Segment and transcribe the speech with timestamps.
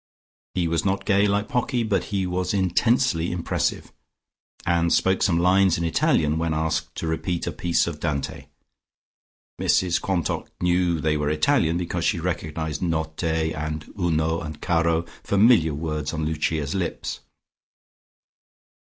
[0.55, 3.91] He was not gay like Pocky, but he was intensely impressive,
[4.65, 8.47] and spoke some lines in Italian, when asked to repeat a piece of Dante.
[9.61, 15.75] Mrs Quantock knew they were Italian, because she recognised "notte" and "uno" and "caro," familiar
[15.75, 17.19] words on Lucia's lips.